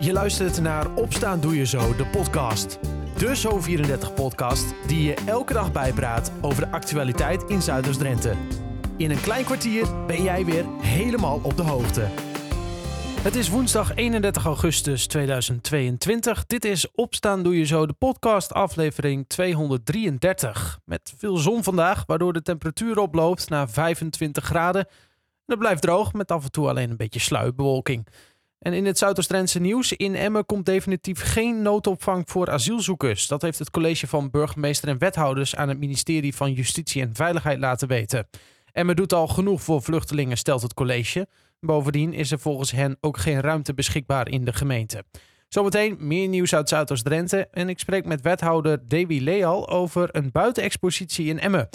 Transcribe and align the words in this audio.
Je 0.00 0.12
luistert 0.12 0.60
naar 0.60 0.94
Opstaan 0.94 1.40
Doe 1.40 1.56
Je 1.56 1.66
Zo, 1.66 1.96
de 1.96 2.06
podcast. 2.06 2.78
De 3.16 3.36
Zo34-podcast 3.36 4.74
die 4.86 5.02
je 5.02 5.14
elke 5.26 5.52
dag 5.52 5.72
bijpraat 5.72 6.32
over 6.40 6.64
de 6.64 6.70
actualiteit 6.70 7.42
in 7.42 7.62
Zuiders-Drenthe. 7.62 8.34
In 8.96 9.10
een 9.10 9.20
klein 9.20 9.44
kwartier 9.44 10.06
ben 10.06 10.22
jij 10.22 10.44
weer 10.44 10.64
helemaal 10.80 11.40
op 11.42 11.56
de 11.56 11.62
hoogte. 11.62 12.00
Het 13.20 13.34
is 13.34 13.48
woensdag 13.48 13.94
31 13.94 14.44
augustus 14.44 15.06
2022. 15.06 16.46
Dit 16.46 16.64
is 16.64 16.90
Opstaan 16.94 17.42
Doe 17.42 17.58
Je 17.58 17.64
Zo, 17.64 17.86
de 17.86 17.92
podcast 17.92 18.52
aflevering 18.52 19.28
233. 19.28 20.78
Met 20.84 21.14
veel 21.16 21.36
zon 21.36 21.62
vandaag, 21.62 22.04
waardoor 22.06 22.32
de 22.32 22.42
temperatuur 22.42 22.98
oploopt 22.98 23.48
naar 23.48 23.68
25 23.68 24.44
graden. 24.44 24.86
En 24.86 25.54
het 25.54 25.58
blijft 25.58 25.82
droog, 25.82 26.12
met 26.12 26.30
af 26.30 26.44
en 26.44 26.50
toe 26.50 26.68
alleen 26.68 26.90
een 26.90 26.96
beetje 26.96 27.20
sluipbewolking. 27.20 28.06
En 28.58 28.72
in 28.72 28.86
het 28.86 28.98
Zuidoost-Drentse 28.98 29.60
nieuws, 29.60 29.92
in 29.92 30.14
Emmen 30.14 30.46
komt 30.46 30.66
definitief 30.66 31.20
geen 31.20 31.62
noodopvang 31.62 32.22
voor 32.26 32.50
asielzoekers. 32.50 33.26
Dat 33.26 33.42
heeft 33.42 33.58
het 33.58 33.70
college 33.70 34.06
van 34.06 34.30
burgemeester 34.30 34.88
en 34.88 34.98
wethouders 34.98 35.56
aan 35.56 35.68
het 35.68 35.78
ministerie 35.78 36.34
van 36.34 36.52
Justitie 36.52 37.02
en 37.02 37.14
Veiligheid 37.14 37.58
laten 37.58 37.88
weten. 37.88 38.28
Emmen 38.72 38.96
doet 38.96 39.12
al 39.12 39.28
genoeg 39.28 39.62
voor 39.62 39.82
vluchtelingen, 39.82 40.36
stelt 40.36 40.62
het 40.62 40.74
college. 40.74 41.28
Bovendien 41.60 42.12
is 42.12 42.30
er 42.30 42.38
volgens 42.38 42.70
hen 42.70 42.96
ook 43.00 43.16
geen 43.16 43.40
ruimte 43.40 43.74
beschikbaar 43.74 44.28
in 44.28 44.44
de 44.44 44.52
gemeente. 44.52 45.04
Zometeen 45.48 45.96
meer 45.98 46.28
nieuws 46.28 46.54
uit 46.54 46.68
Zuidoost-Drenthe 46.68 47.48
en 47.50 47.68
ik 47.68 47.78
spreek 47.78 48.04
met 48.04 48.20
wethouder 48.20 48.88
Dewi 48.88 49.22
Leal 49.24 49.68
over 49.68 50.08
een 50.12 50.30
buitenexpositie 50.32 51.26
in 51.26 51.40
Emmen. 51.40 51.68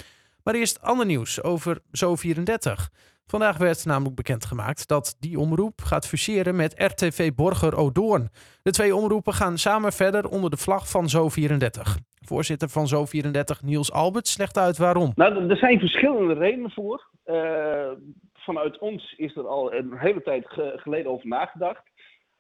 Maar 0.44 0.56
eerst 0.56 0.82
ander 0.82 1.06
nieuws 1.06 1.42
over 1.42 1.82
Zo34. 1.88 2.90
Vandaag 3.26 3.58
werd 3.58 3.86
namelijk 3.86 4.16
bekendgemaakt 4.16 4.88
dat 4.88 5.16
die 5.20 5.40
omroep 5.40 5.82
gaat 5.82 6.08
fuseren 6.08 6.56
met 6.56 6.74
RTV 6.78 7.32
Borger 7.36 7.76
Odoorn. 7.78 8.30
De 8.62 8.72
twee 8.72 8.96
omroepen 8.96 9.34
gaan 9.34 9.58
samen 9.58 9.92
verder 9.92 10.30
onder 10.30 10.50
de 10.50 10.58
vlag 10.58 10.90
van 10.90 11.06
Zo34. 11.16 12.02
Voorzitter 12.26 12.70
van 12.70 12.88
Zo34 12.96 13.64
Niels 13.64 13.92
Alberts 13.92 14.38
legt 14.38 14.58
uit 14.58 14.78
waarom. 14.78 15.12
Nou, 15.16 15.50
er 15.50 15.58
zijn 15.58 15.80
verschillende 15.80 16.34
redenen 16.34 16.72
voor. 16.72 17.10
Uh, 17.26 17.92
vanuit 18.34 18.78
ons 18.80 19.14
is 19.18 19.36
er 19.36 19.48
al 19.48 19.74
een 19.74 19.98
hele 19.98 20.22
tijd 20.22 20.46
geleden 20.76 21.12
over 21.12 21.28
nagedacht. 21.28 21.84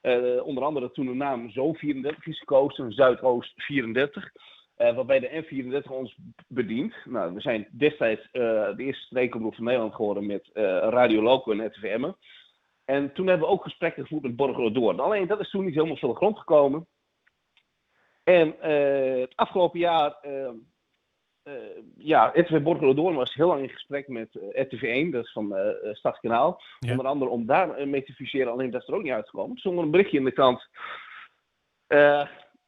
Uh, 0.02 0.46
onder 0.46 0.64
andere 0.64 0.92
toen 0.92 1.06
de 1.06 1.14
naam 1.14 1.50
Zo34 1.50 2.24
is 2.24 2.40
gekozen, 2.40 2.92
Zuidoost 2.92 3.54
34. 3.56 4.32
Uh, 4.78 4.96
waarbij 4.96 5.20
de 5.20 5.44
N34 5.44 5.92
ons 5.92 6.18
bedient. 6.48 6.94
Nou, 7.06 7.34
we 7.34 7.42
zijn 7.42 7.68
destijds 7.72 8.22
uh, 8.26 8.32
de 8.76 8.84
eerste 8.84 9.06
streekomroep 9.06 9.56
van 9.56 9.64
Nederland 9.64 9.96
geworden 9.96 10.26
met 10.26 10.50
uh, 10.54 10.64
Radio 10.78 11.22
Loco 11.22 11.52
en 11.52 11.66
RTVM. 11.66 12.12
En 12.86 13.14
toen 13.14 13.28
hebben 13.28 13.48
we 13.48 13.54
ook 13.54 13.64
gesprekken 13.64 14.02
gevoerd 14.02 14.24
met 14.24 14.36
Borger 14.36 14.74
door. 14.74 15.02
Alleen 15.02 15.28
dat 15.28 15.40
is 15.40 15.50
toen 15.50 15.66
niet 15.66 15.74
helemaal 15.74 15.98
van 15.98 16.10
de 16.10 16.16
grond 16.16 16.38
gekomen. 16.38 16.88
En 18.24 18.56
het 19.20 19.36
afgelopen 19.36 19.80
jaar, 19.80 20.18
ja, 21.98 22.32
RTV 22.34 22.62
Borger 22.62 22.96
door 22.96 23.14
was 23.14 23.34
heel 23.34 23.48
lang 23.48 23.62
in 23.62 23.70
gesprek 23.70 24.08
met 24.08 24.38
RTV1, 24.38 25.10
dat 25.10 25.24
is 25.24 25.32
van 25.32 25.56
Stadskanaal. 25.92 26.62
Ja. 26.80 26.92
Onder 26.92 27.06
andere 27.06 27.32
om 27.32 27.46
daar 27.46 27.88
mee 27.88 28.04
te 28.04 28.14
fuseren, 28.14 28.52
alleen 28.52 28.72
dat 28.72 28.82
is 28.82 28.88
er 28.88 28.96
ook 28.96 29.04
niet 29.04 29.12
uitgekomen. 29.12 29.58
Zonder 29.58 29.84
een 29.84 29.92
berichtje 29.92 30.18
in 30.18 30.26
de 30.26 30.32
krant 30.32 30.70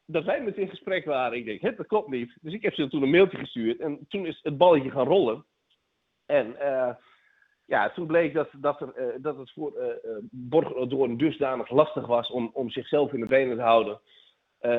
dat 0.05 0.23
wij 0.23 0.41
met 0.41 0.57
in 0.57 0.69
gesprek 0.69 1.05
waren. 1.05 1.37
Ik 1.37 1.45
denk, 1.45 1.61
het, 1.61 1.77
dat 1.77 1.87
klopt 1.87 2.09
niet. 2.09 2.37
Dus 2.41 2.53
ik 2.53 2.61
heb 2.61 2.73
ze 2.73 2.87
toen 2.87 3.03
een 3.03 3.09
mailtje 3.09 3.37
gestuurd. 3.37 3.79
En 3.79 4.05
toen 4.09 4.25
is 4.25 4.39
het 4.43 4.57
balletje 4.57 4.91
gaan 4.91 5.07
rollen. 5.07 5.45
En 6.25 6.55
uh, 6.61 6.95
ja, 7.65 7.89
toen 7.89 8.07
bleek 8.07 8.33
dat, 8.33 8.49
dat, 8.57 8.81
er, 8.81 8.93
uh, 8.97 9.15
dat 9.21 9.37
het 9.37 9.51
voor 9.51 9.73
uh, 11.01 11.17
dusdanig 11.17 11.69
lastig 11.69 12.07
was 12.07 12.29
om, 12.31 12.49
om 12.53 12.69
zichzelf 12.69 13.13
in 13.13 13.19
de 13.19 13.25
benen 13.25 13.55
te 13.55 13.61
houden. 13.61 13.99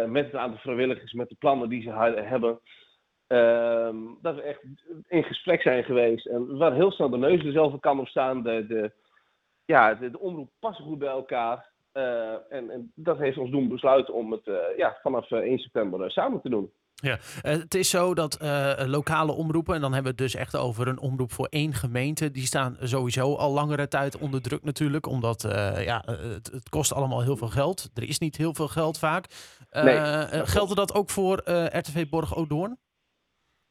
met 0.07 0.25
het 0.25 0.35
aantal 0.35 0.59
vrijwilligers, 0.59 1.13
met 1.13 1.29
de 1.29 1.37
plannen 1.39 1.69
die 1.69 1.83
ze 1.83 1.91
hebben. 1.91 2.61
Ehm, 3.27 3.97
dat 4.23 4.35
we 4.35 4.43
echt 4.43 4.63
in 5.09 5.25
gesprek 5.25 5.63
zijn 5.63 5.85
geweest. 5.85 6.27
En 6.27 6.57
waren 6.57 6.77
heel 6.77 6.93
snel 6.93 7.11
de 7.11 7.17
neus 7.17 7.43
dezelfde 7.43 7.81
kant 7.81 8.01
op 8.01 8.09
staan. 8.09 8.43
De, 8.43 8.67
de, 8.67 8.93
ja, 9.65 9.95
de, 9.95 10.11
de 10.11 10.19
omroep 10.19 10.51
passen 10.59 10.85
goed 10.85 10.99
bij 10.99 11.09
elkaar. 11.09 11.75
Uh, 11.97 12.33
en, 12.49 12.71
en, 12.71 12.93
dat 12.95 13.19
heeft 13.19 13.39
ons 13.39 13.51
doen 13.51 13.69
besluiten 13.69 14.15
om 14.15 14.33
het 14.33 14.47
uh, 14.47 14.57
ja, 14.77 14.99
vanaf 15.03 15.31
1 15.31 15.43
eh, 15.43 15.59
september 15.59 16.11
samen 16.11 16.41
te 16.41 16.49
doen. 16.49 16.73
Ja, 16.95 17.17
het 17.41 17.75
is 17.75 17.91
zo 17.91 18.15
dat 18.15 18.39
lokale 18.87 19.33
omroepen, 19.33 19.75
en 19.75 19.81
dan 19.81 19.93
hebben 19.93 20.17
we 20.17 20.23
het 20.23 20.33
dus 20.33 20.41
echt 20.41 20.57
over 20.57 20.89
een 20.89 21.01
omroep 21.01 21.33
voor 21.33 21.47
één 21.47 21.73
gemeente, 21.73 22.31
die 22.31 22.43
staan 22.43 22.77
sowieso 22.81 23.35
al 23.35 23.53
langere 23.53 23.89
tijd 23.89 24.19
onder 24.19 24.43
druk 24.43 24.65
natuurlijk, 24.65 25.07
omdat 25.07 25.43
ja, 25.85 26.03
het, 26.07 26.51
het, 26.53 26.69
kost 26.69 26.93
allemaal 26.93 27.23
heel 27.23 27.37
veel 27.37 27.49
geld. 27.49 27.91
Er 27.95 28.09
is 28.09 28.19
niet 28.19 28.37
heel 28.37 28.55
veel 28.55 28.69
geld 28.69 28.99
vaak. 28.99 29.27
Nee, 29.71 29.99
geldt 30.47 30.77
dat 30.77 30.95
ook 30.95 31.11
voor 31.11 31.43
RTV 31.73 32.09
Borg 32.09 32.37
Odoorn? 32.37 32.79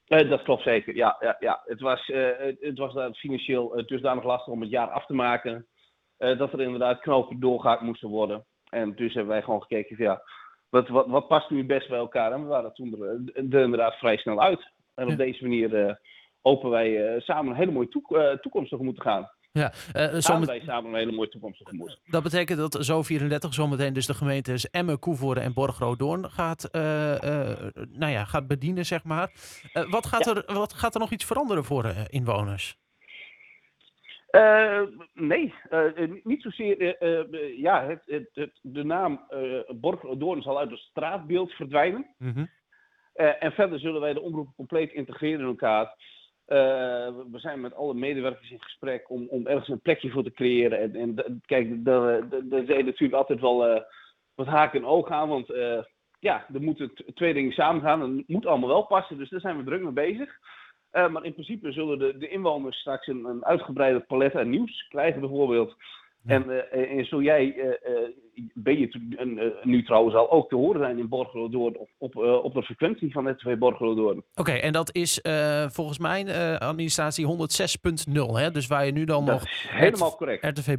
dat 0.05 0.43
klopt 0.43 0.63
zeker, 0.63 0.95
ja. 0.95 1.17
ja, 1.19 1.35
ja. 1.39 1.61
Het 1.65 1.79
was, 1.81 2.11
het 2.59 2.77
was 2.77 3.17
financieel 3.17 3.83
dusdanig 3.85 4.23
lastig 4.23 4.53
om 4.53 4.61
het 4.61 4.69
jaar 4.69 4.89
af 4.89 5.05
te 5.05 5.13
maken. 5.13 5.67
Uh, 6.19 6.37
dat 6.37 6.53
er 6.53 6.61
inderdaad 6.61 6.99
knopen 6.99 7.39
doorgehaakt 7.39 7.81
moesten 7.81 8.09
worden. 8.09 8.45
En 8.69 8.95
dus 8.95 9.13
hebben 9.13 9.33
wij 9.33 9.41
gewoon 9.41 9.61
gekeken 9.61 9.95
van 9.95 10.05
ja, 10.05 10.21
wat, 10.69 10.87
wat, 10.87 11.07
wat 11.07 11.27
past 11.27 11.49
nu 11.49 11.65
best 11.65 11.89
bij 11.89 11.97
elkaar? 11.97 12.31
En 12.31 12.41
we 12.41 12.47
waren 12.47 12.73
toen 12.73 13.01
er, 13.01 13.21
er 13.33 13.63
inderdaad 13.63 13.93
vrij 13.93 14.17
snel 14.17 14.41
uit. 14.41 14.71
En 14.95 15.03
op 15.03 15.09
ja. 15.09 15.15
deze 15.15 15.43
manier 15.43 15.73
uh, 15.73 15.93
hopen 16.41 16.69
wij 16.69 17.19
samen 17.19 17.51
een 17.51 17.57
hele 17.57 17.71
mooie 17.71 17.87
toek 17.87 18.19
toekomst 18.41 18.69
tegemoet 18.69 18.95
te 18.95 19.01
gaan. 19.01 19.29
Ja, 19.51 19.73
uh, 19.87 20.39
wij 20.45 20.61
samen 20.65 20.89
een 20.89 20.95
hele 20.95 21.11
mooie 21.11 21.29
toekomst 21.29 21.57
tegemoet. 21.57 21.99
Dat 22.05 22.23
betekent 22.23 22.57
dat 22.57 22.91
Zo34 22.91 23.49
zometeen 23.49 23.93
dus 23.93 24.05
de 24.05 24.13
gemeentes 24.13 24.69
Emmen, 24.69 24.99
Koevoorde 24.99 25.39
en 25.39 25.53
Borgrodoorn 25.53 26.29
gaat, 26.29 26.69
nou 26.71 28.11
ja, 28.11 28.25
gaat 28.25 28.47
bedienen, 28.47 28.85
zeg 28.85 29.03
maar. 29.03 29.31
wat, 29.89 30.05
gaat 30.05 30.25
ja. 30.25 30.33
er, 30.35 30.53
wat 30.53 30.73
gaat 30.73 30.93
er 30.93 30.99
nog 30.99 31.11
iets 31.11 31.25
veranderen 31.25 31.63
voor 31.63 31.93
inwoners? 32.09 32.77
Uh, 34.35 34.81
nee, 35.13 35.53
uh, 35.71 36.11
niet 36.23 36.41
zozeer. 36.41 37.03
Uh, 37.03 37.57
ja, 37.57 37.85
het, 37.85 38.01
het, 38.05 38.29
het, 38.33 38.59
de 38.61 38.83
naam 38.83 39.27
Borgerdoorn 39.67 40.41
zal 40.41 40.59
uit 40.59 40.69
het 40.69 40.79
straatbeeld 40.79 41.51
verdwijnen. 41.51 42.07
Mm 42.17 42.31
-hmm. 42.33 42.49
en 43.13 43.51
verder 43.51 43.79
zullen 43.79 44.01
wij 44.01 44.13
de 44.13 44.21
omroepen 44.21 44.53
compleet 44.55 44.93
integreren 44.93 45.39
in 45.39 45.45
elkaar. 45.45 45.95
we 47.31 47.39
zijn 47.39 47.61
met 47.61 47.75
alle 47.75 47.93
medewerkers 47.93 48.51
in 48.51 48.61
gesprek 48.61 49.09
om, 49.09 49.27
om 49.29 49.47
ergens 49.47 49.67
een 49.69 49.81
plekje 49.81 50.09
voor 50.09 50.23
te 50.23 50.31
creëren. 50.31 50.79
En, 50.79 50.95
en 50.95 51.41
kijk, 51.45 51.85
daar 51.85 52.23
zijn 52.49 52.85
natuurlijk 52.85 53.13
altijd 53.13 53.41
wel 53.41 53.85
wat 54.35 54.47
haken 54.47 54.79
en 54.79 54.85
ogen 54.85 55.15
aan. 55.15 55.29
Want 55.29 55.47
ja, 56.19 56.45
er 56.53 56.61
moeten 56.61 56.93
twee 57.13 57.33
dingen 57.33 57.51
samen 57.51 57.81
gaan. 57.81 58.01
En 58.01 58.17
het 58.17 58.27
moet 58.27 58.45
allemaal 58.45 58.69
wel 58.69 58.85
passen. 58.85 59.17
Dus 59.17 59.29
daar 59.29 59.39
zijn 59.39 59.57
we 59.57 59.63
druk 59.63 59.81
mee 59.81 59.91
bezig. 59.91 60.39
Uh, 60.95 61.09
maar 61.09 61.23
in 61.23 61.33
principe 61.33 61.71
zullen 61.71 61.99
de, 61.99 62.17
de 62.17 62.27
inwoners 62.27 62.77
straks 62.77 63.07
een, 63.07 63.25
een 63.25 63.45
uitgebreide 63.45 63.99
palet 63.99 64.35
aan 64.35 64.49
nieuws 64.49 64.87
krijgen, 64.89 65.19
bijvoorbeeld. 65.19 65.75
Ja. 66.21 66.33
En, 66.33 66.49
uh, 66.49 66.97
en 66.97 67.05
zul 67.05 67.21
jij, 67.21 67.55
uh, 67.55 67.73
ben 68.53 68.79
je 68.79 69.59
nu 69.63 69.83
trouwens 69.83 70.15
al 70.15 70.31
ook 70.31 70.49
te 70.49 70.55
horen 70.55 70.81
zijn 70.81 70.99
in 70.99 71.09
Borgelodoorn 71.09 71.77
op, 71.77 71.89
op, 71.97 72.15
op 72.43 72.53
de 72.53 72.63
frequentie 72.63 73.11
van 73.11 73.25
het 73.25 73.39
twee 73.39 73.57
Borgelodoorn. 73.57 74.17
Oké, 74.17 74.25
okay, 74.35 74.59
en 74.59 74.73
dat 74.73 74.95
is 74.95 75.19
volgens 75.67 75.99
mijn 75.99 76.29
administratie 76.59 77.27
106.0, 77.27 78.51
dus 78.51 78.67
waar 78.67 78.85
je 78.85 78.91
nu 78.91 79.05
dan 79.05 79.25
dat 79.25 79.33
nog 79.33 79.49
is 79.49 79.67
helemaal 79.69 80.09
het, 80.09 80.17
correct. 80.17 80.59
RTV 80.59 80.77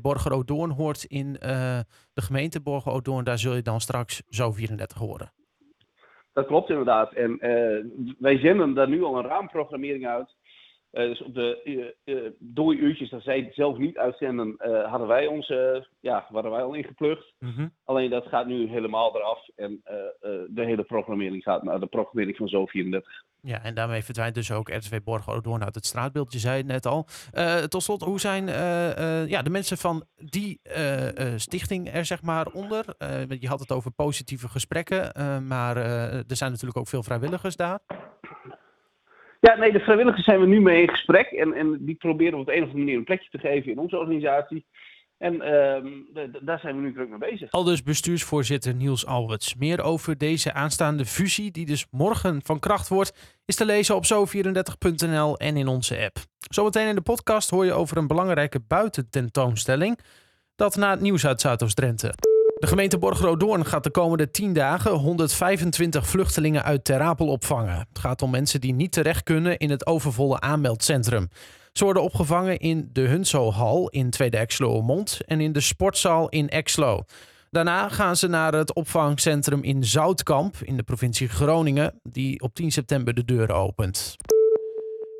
hoort 0.76 1.04
in 1.04 1.32
de 1.32 2.22
gemeente 2.22 2.60
Borgelodoorn, 2.60 3.24
daar 3.24 3.38
zul 3.38 3.54
je 3.54 3.62
dan 3.62 3.80
straks 3.80 4.22
zo 4.28 4.52
34 4.52 4.98
horen. 4.98 5.32
Dat 6.36 6.46
klopt 6.46 6.70
inderdaad. 6.70 7.12
En 7.12 7.30
uh, 7.30 8.14
wij 8.18 8.38
zenden 8.38 8.74
daar 8.74 8.88
nu 8.88 9.02
al 9.02 9.18
een 9.18 9.26
raamprogrammering 9.26 10.06
uit. 10.06 10.35
Uh, 10.96 11.02
dus 11.02 11.22
op 11.22 11.34
de 11.34 11.94
uh, 12.04 12.30
dode 12.38 12.76
uurtjes 12.76 13.10
dat 13.10 13.22
zij 13.22 13.50
zelf 13.52 13.78
niet 13.78 13.96
uitzenden, 13.96 14.54
hadden 14.88 15.08
wij 15.08 15.26
ons, 15.26 15.46
ja, 16.00 16.26
waren 16.30 16.50
wij 16.50 16.62
al 16.62 16.74
ingeplucht. 16.74 17.34
Mm 17.38 17.52
-hmm. 17.56 17.72
Alleen 17.84 18.10
dat 18.10 18.26
gaat 18.26 18.46
nu 18.46 18.68
helemaal 18.68 19.16
eraf. 19.16 19.48
En 19.56 19.80
de 20.48 20.64
hele 20.64 20.82
programmering 20.82 21.42
gaat 21.42 21.62
naar 21.62 21.80
de 21.80 21.86
programmering 21.86 22.36
van 22.36 22.48
Zo34. 22.48 23.00
Ja, 23.40 23.62
en 23.62 23.74
daarmee 23.74 24.04
verdwijnt 24.04 24.34
dus 24.34 24.52
ook 24.52 24.68
RTV 24.68 25.00
Borgo 25.02 25.40
Doorn 25.40 25.64
uit 25.64 25.74
het 25.74 25.86
straatbeeld. 25.86 26.32
Je 26.32 26.38
zei 26.38 26.56
het 26.56 26.66
net 26.66 26.86
al. 26.86 27.06
tot 27.68 27.82
slot, 27.82 28.02
hoe 28.02 28.20
zijn 28.20 28.46
ja, 29.28 29.42
de 29.42 29.50
mensen 29.50 29.76
van 29.76 30.04
die 30.16 30.60
stichting 31.36 31.92
er 31.92 32.04
zeg 32.04 32.22
maar 32.22 32.46
onder? 32.46 32.84
je 33.38 33.48
had 33.48 33.60
het 33.60 33.72
over 33.72 33.90
positieve 33.90 34.48
gesprekken, 34.48 35.12
maar 35.46 35.76
er 35.76 36.36
zijn 36.36 36.50
natuurlijk 36.50 36.78
ook 36.78 36.88
veel 36.88 37.02
vrijwilligers 37.02 37.56
daar. 37.56 37.80
Ja, 39.40 39.56
nee, 39.56 39.72
de 39.72 39.80
vrijwilligers 39.80 40.24
zijn 40.24 40.40
we 40.40 40.46
nu 40.46 40.60
mee 40.60 40.82
in 40.82 40.88
gesprek. 40.88 41.26
En, 41.26 41.52
en 41.52 41.78
die 41.80 41.94
proberen 41.94 42.38
op 42.38 42.46
de 42.46 42.52
een 42.52 42.62
of 42.62 42.68
andere 42.68 42.84
manier 42.84 42.96
een 42.96 43.04
plekje 43.04 43.30
te 43.30 43.38
geven 43.38 43.70
in 43.72 43.78
onze 43.78 43.98
organisatie. 43.98 44.64
En 45.18 45.34
uh, 45.34 46.24
daar 46.40 46.58
zijn 46.58 46.76
we 46.76 46.82
nu 46.82 46.92
druk 46.92 47.08
mee 47.08 47.30
bezig. 47.30 47.50
Al 47.50 47.64
dus 47.64 47.82
bestuursvoorzitter 47.82 48.74
Niels 48.74 49.06
Alberts. 49.06 49.54
Meer 49.54 49.82
over 49.82 50.18
deze 50.18 50.52
aanstaande 50.52 51.04
fusie, 51.04 51.50
die 51.50 51.66
dus 51.66 51.86
morgen 51.90 52.40
van 52.44 52.58
kracht 52.58 52.88
wordt, 52.88 53.38
is 53.44 53.56
te 53.56 53.64
lezen 53.64 53.94
op 53.94 54.04
zo34.nl 54.04 55.36
en 55.38 55.56
in 55.56 55.68
onze 55.68 56.04
app. 56.04 56.16
Zometeen 56.50 56.88
in 56.88 56.94
de 56.94 57.00
podcast 57.00 57.50
hoor 57.50 57.64
je 57.64 57.72
over 57.72 57.96
een 57.96 58.06
belangrijke 58.06 58.60
buitententoonstelling. 58.68 59.98
Dat 60.56 60.76
na 60.76 60.90
het 60.90 61.00
nieuws 61.00 61.26
uit 61.26 61.40
Zuidoost-Drenthe. 61.40 62.35
De 62.58 62.66
gemeente 62.66 62.98
Borgeroodoorn 62.98 63.66
gaat 63.66 63.84
de 63.84 63.90
komende 63.90 64.30
10 64.30 64.52
dagen 64.52 64.92
125 64.92 66.06
vluchtelingen 66.06 66.64
uit 66.64 66.84
Terapel 66.84 67.26
opvangen. 67.26 67.78
Het 67.88 67.98
gaat 67.98 68.22
om 68.22 68.30
mensen 68.30 68.60
die 68.60 68.74
niet 68.74 68.92
terecht 68.92 69.22
kunnen 69.22 69.58
in 69.58 69.70
het 69.70 69.86
overvolle 69.86 70.40
aanmeldcentrum. 70.40 71.28
Ze 71.72 71.84
worden 71.84 72.02
opgevangen 72.02 72.58
in 72.58 72.90
de 72.92 73.00
Hunso-hal 73.00 73.88
in 73.88 74.10
Tweede 74.10 74.36
Exlo-Mond 74.36 75.18
en 75.26 75.40
in 75.40 75.52
de 75.52 75.60
sportzaal 75.60 76.28
in 76.28 76.48
Exlo. 76.48 77.04
Daarna 77.50 77.88
gaan 77.88 78.16
ze 78.16 78.26
naar 78.26 78.54
het 78.54 78.74
opvangcentrum 78.74 79.62
in 79.62 79.84
Zoutkamp 79.84 80.56
in 80.62 80.76
de 80.76 80.82
provincie 80.82 81.28
Groningen, 81.28 82.00
die 82.02 82.40
op 82.40 82.54
10 82.54 82.72
september 82.72 83.14
de 83.14 83.24
deuren 83.24 83.56
opent. 83.56 84.16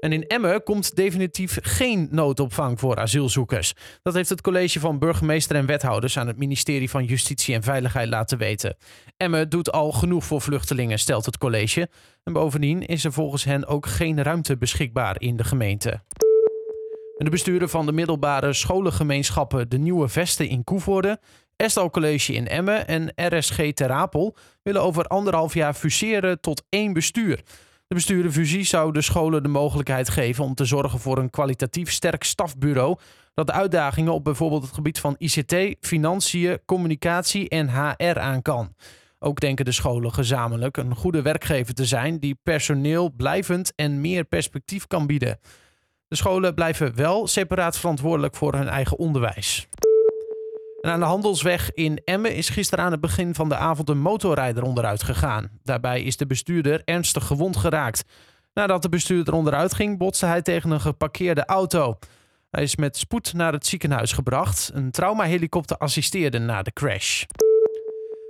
En 0.00 0.12
in 0.12 0.26
Emmen 0.26 0.62
komt 0.62 0.96
definitief 0.96 1.58
geen 1.62 2.08
noodopvang 2.10 2.81
voor 2.81 2.96
asielzoekers. 2.96 3.75
Dat 4.02 4.14
heeft 4.14 4.28
het 4.28 4.40
college 4.40 4.81
van 4.81 4.98
burgemeester 4.98 5.56
en 5.56 5.66
wethouders 5.66 6.19
aan 6.19 6.26
het 6.26 6.37
ministerie 6.37 6.90
van 6.90 7.04
Justitie 7.04 7.54
en 7.54 7.62
Veiligheid 7.62 8.08
laten 8.08 8.38
weten. 8.38 8.76
Emmen 9.16 9.48
doet 9.48 9.72
al 9.72 9.93
genoeg 9.93 10.25
voor 10.25 10.40
vluchtelingen, 10.40 10.98
stelt 10.98 11.26
het 11.26 11.38
college. 11.38 11.88
En 12.25 12.32
bovendien 12.32 12.87
is 12.87 13.04
er 13.04 13.12
volgens 13.12 13.44
hen 13.44 13.66
ook 13.66 13.87
geen 13.87 14.22
ruimte 14.22 14.56
beschikbaar 14.56 15.20
in 15.20 15.37
de 15.37 15.44
gemeente. 15.44 15.90
En 17.16 17.25
de 17.25 17.31
bestuurder 17.31 17.69
van 17.69 17.87
de 17.87 17.93
middelbare 17.93 18.52
scholengemeenschappen 18.52 19.69
De 19.69 19.78
Nieuwe 19.78 20.08
Vesten 20.08 20.48
in 20.48 20.64
Koevoorde, 20.64 21.20
Estal 21.56 21.90
College 21.90 22.32
in 22.32 22.48
Emmen 22.48 22.87
en 22.87 23.12
RSG 23.14 23.72
Terapel 23.72 24.37
willen 24.62 24.82
over 24.82 25.04
anderhalf 25.04 25.54
jaar 25.54 25.75
fuseren 25.75 26.40
tot 26.40 26.62
één 26.69 26.93
bestuur. 26.93 27.43
De 27.88 27.94
besturenfusie 27.94 28.65
zou 28.65 28.93
de 28.93 29.03
scholen 29.03 29.43
de 29.43 29.49
mogelijkheid 29.49 30.09
geven 30.09 30.44
om 30.44 30.55
te 30.55 30.65
zorgen 30.65 30.99
voor 30.99 31.19
een 31.19 31.31
kwalitatief 31.31 31.91
sterk 31.91 32.25
stafbureau 32.25 32.99
dat 33.35 33.47
de 33.47 33.53
uitdagingen 33.53 34.12
op 34.12 34.25
bijvoorbeeld 34.25 34.62
het 34.62 34.75
gebied 34.75 35.00
van 35.00 35.15
ICT, 35.19 35.77
financiën, 35.81 36.59
communicatie 36.65 37.49
en 37.49 37.69
HR 37.69 38.19
aan 38.19 38.43
kan. 38.43 38.75
Ook 39.19 39.41
denken 39.41 39.65
de 39.65 39.73
scholen 39.73 40.12
gezamenlijk 40.12 40.77
een 40.77 40.94
goede 40.94 41.23
werkgever 41.23 41.75
te 41.75 41.85
zijn 41.85 42.19
die 42.19 42.38
personeel 42.43 43.12
blijvend 43.17 43.73
en 43.75 44.00
meer 44.00 44.25
perspectief 44.25 44.87
kan 44.87 45.06
bieden. 45.06 45.39
De 46.09 46.17
scholen 46.17 46.55
blijven 46.55 46.94
wel 46.94 47.27
separaat 47.27 47.79
verantwoordelijk 47.79 48.37
voor 48.37 48.55
hun 48.55 48.69
eigen 48.69 48.99
onderwijs. 48.99 49.69
En 50.81 50.90
aan 50.90 51.00
de 51.00 51.06
Handelsweg 51.06 51.73
in 51.73 52.00
Emmen 52.05 52.34
is 52.34 52.49
gisteren 52.49 52.84
aan 52.84 52.93
het 52.93 53.00
begin 53.00 53.34
van 53.34 53.49
de 53.49 53.56
avond 53.56 53.88
een 53.88 53.99
motorrijder 53.99 54.62
onderuit 54.62 55.02
gegaan. 55.02 55.49
Daarbij 55.64 56.02
is 56.02 56.17
de 56.17 56.26
bestuurder 56.26 56.82
ernstig 56.84 57.26
gewond 57.26 57.56
geraakt. 57.56 58.05
Nadat 58.55 58.82
de 58.82 58.88
bestuurder 58.88 59.34
onderuit 59.34 59.75
ging, 59.75 59.99
botste 59.99 60.26
hij 60.26 60.43
tegen 60.43 60.70
een 60.70 60.81
geparkeerde 60.81 61.44
auto. 61.44 61.99
Hij 62.50 62.62
is 62.62 62.76
met 62.76 62.96
spoed 62.96 63.32
naar 63.32 63.52
het 63.52 63.67
ziekenhuis 63.67 64.12
gebracht. 64.12 64.70
Een 64.75 64.90
traumahelikopter 64.90 65.76
assisteerde 65.76 66.38
na 66.38 66.62
de 66.62 66.73
crash. 66.73 67.25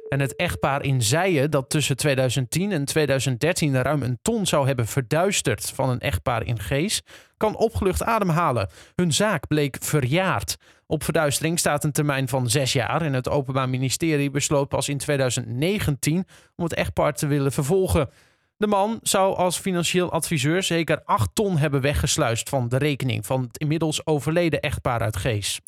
En 0.09 0.21
het 0.21 0.37
echtpaar 0.37 0.85
in 0.85 1.03
Zijen, 1.03 1.51
dat 1.51 1.71
tussen 1.71 1.97
2010 1.97 2.73
en 2.73 2.85
2013 2.85 3.83
ruim 3.83 4.03
een 4.03 4.19
ton 4.23 4.47
zou 4.47 4.67
hebben 4.67 4.87
verduisterd 4.87 5.71
van 5.71 5.89
een 5.89 6.01
echtpaar 6.01 6.47
in 6.47 6.61
Gees, 6.61 7.03
kan 7.37 7.57
opgelucht 7.57 8.03
ademhalen. 8.03 8.69
Hun 8.95 9.13
zaak 9.13 9.47
bleek 9.47 9.77
verjaard. 9.81 10.57
Op 10.87 11.05
verduistering 11.05 11.59
staat 11.59 11.85
een 11.85 11.93
termijn 11.93 12.29
van 12.29 12.51
zes 12.51 12.73
jaar 12.73 13.03
en 13.03 13.13
het 13.13 13.29
Openbaar 13.29 13.69
Ministerie 13.69 14.31
besloot 14.31 14.69
pas 14.69 14.89
in 14.89 14.99
2019 14.99 16.25
om 16.57 16.65
het 16.65 16.75
echtpaar 16.75 17.13
te 17.13 17.27
willen 17.27 17.53
vervolgen. 17.53 18.09
De 18.57 18.67
man 18.67 18.99
zou 19.03 19.37
als 19.37 19.59
financieel 19.59 20.13
adviseur 20.13 20.63
zeker 20.63 21.03
8 21.05 21.31
ton 21.35 21.57
hebben 21.57 21.81
weggesluist 21.81 22.49
van 22.49 22.69
de 22.69 22.77
rekening 22.77 23.27
van 23.27 23.43
het 23.43 23.59
inmiddels 23.59 24.07
overleden 24.07 24.61
echtpaar 24.61 25.01
uit 25.01 25.17
Gees. 25.17 25.61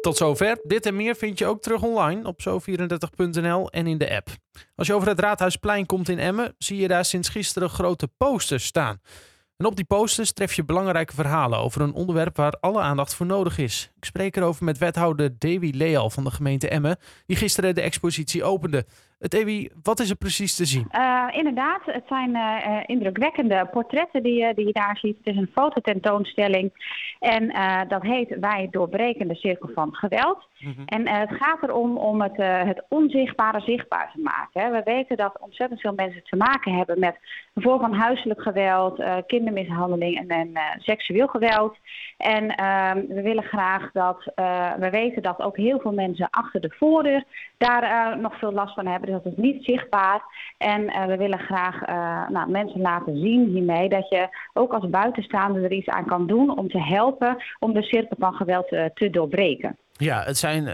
Tot 0.00 0.16
zover. 0.16 0.58
Dit 0.62 0.86
en 0.86 0.96
meer 0.96 1.14
vind 1.14 1.38
je 1.38 1.46
ook 1.46 1.62
terug 1.62 1.82
online 1.82 2.26
op 2.26 2.40
zo34.nl 2.40 3.70
en 3.70 3.86
in 3.86 3.98
de 3.98 4.14
app. 4.14 4.28
Als 4.74 4.86
je 4.86 4.94
over 4.94 5.08
het 5.08 5.20
Raadhuisplein 5.20 5.86
komt 5.86 6.08
in 6.08 6.18
Emmen, 6.18 6.54
zie 6.58 6.76
je 6.76 6.88
daar 6.88 7.04
sinds 7.04 7.28
gisteren 7.28 7.70
grote 7.70 8.08
posters 8.16 8.64
staan. 8.64 9.00
En 9.62 9.68
op 9.68 9.76
die 9.76 9.84
posters 9.84 10.32
tref 10.32 10.54
je 10.54 10.64
belangrijke 10.64 11.14
verhalen 11.14 11.58
over 11.58 11.80
een 11.80 11.92
onderwerp 11.92 12.36
waar 12.36 12.56
alle 12.60 12.80
aandacht 12.80 13.14
voor 13.14 13.26
nodig 13.26 13.58
is. 13.58 13.90
Ik 13.96 14.04
spreek 14.04 14.36
erover 14.36 14.64
met 14.64 14.78
wethouder 14.78 15.38
Dewi 15.38 15.76
Leal 15.76 16.10
van 16.10 16.24
de 16.24 16.30
gemeente 16.30 16.68
Emmen, 16.68 16.96
die 17.26 17.36
gisteren 17.36 17.74
de 17.74 17.80
expositie 17.80 18.44
opende. 18.44 18.86
Dewi, 19.28 19.68
wat 19.82 20.00
is 20.00 20.10
er 20.10 20.16
precies 20.16 20.56
te 20.56 20.64
zien? 20.64 20.88
Uh, 20.92 21.28
inderdaad, 21.30 21.80
het 21.84 22.04
zijn 22.08 22.30
uh, 22.30 22.80
indrukwekkende 22.86 23.68
portretten 23.70 24.22
die, 24.22 24.34
je, 24.34 24.54
die 24.54 24.66
je 24.66 24.72
daar 24.72 24.96
ziet. 24.96 25.16
Het 25.16 25.34
is 25.34 25.36
een 25.36 25.50
fototentoonstelling 25.54 26.72
en 27.18 27.54
dat 27.88 28.02
heet 28.02 28.36
Wij 28.40 28.68
doorbreken 28.70 29.28
de 29.28 29.34
cirkel 29.34 29.70
van 29.74 29.94
geweld. 29.94 30.46
Mm 30.58 30.74
-hmm. 30.76 30.84
En 30.84 31.08
het 31.08 31.30
gaat 31.32 31.62
erom 31.62 31.96
om 31.96 32.20
het, 32.20 32.36
het 32.36 32.84
onzichtbare 32.88 33.60
zichtbaar 33.60 34.10
te 34.14 34.20
maken. 34.20 34.60
Hè. 34.60 34.70
We 34.70 34.82
weten 34.84 35.16
dat 35.16 35.38
ontzettend 35.40 35.80
veel 35.80 35.92
mensen 35.94 36.22
te 36.24 36.36
maken 36.36 36.76
hebben 36.76 36.98
met 36.98 37.16
een 37.54 37.62
vorm 37.62 37.80
van 37.80 37.94
huiselijk 37.94 38.42
geweld, 38.42 39.02
kindermishandeling 39.26 40.18
en, 40.18 40.28
en 40.28 40.52
seksueel 40.78 41.26
geweld. 41.26 41.76
En 42.16 42.56
ehm, 42.56 43.06
we 43.08 43.22
willen 43.22 43.44
graag 43.44 43.92
dat, 43.92 44.32
we 44.78 44.88
weten 44.90 45.22
dat 45.22 45.40
ook 45.40 45.56
heel 45.56 45.80
veel 45.80 45.92
mensen 45.92 46.30
achter 46.30 46.60
de 46.60 46.74
voordeur 46.78 47.24
daar 47.58 48.18
nog 48.18 48.38
veel 48.38 48.52
last 48.52 48.74
van 48.74 48.86
hebben 48.86 49.11
dat 49.12 49.26
is 49.26 49.36
niet 49.36 49.64
zichtbaar. 49.64 50.22
En 50.58 50.82
uh, 50.82 51.04
we 51.04 51.16
willen 51.16 51.38
graag 51.38 51.88
uh, 51.88 52.28
nou, 52.28 52.50
mensen 52.50 52.80
laten 52.80 53.18
zien 53.18 53.48
hiermee 53.48 53.88
dat 53.88 54.08
je 54.08 54.28
ook 54.52 54.72
als 54.72 54.90
buitenstaander 54.90 55.64
er 55.64 55.72
iets 55.72 55.88
aan 55.88 56.06
kan 56.06 56.26
doen 56.26 56.58
om 56.58 56.68
te 56.68 56.82
helpen 56.82 57.42
om 57.58 57.72
de 57.72 57.82
cirkel 57.82 58.16
van 58.18 58.32
geweld 58.32 58.72
uh, 58.72 58.84
te 58.94 59.10
doorbreken. 59.10 59.76
Ja, 59.92 60.22
het 60.22 60.38
zijn 60.38 60.64